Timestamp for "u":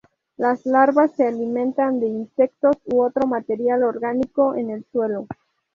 2.85-3.01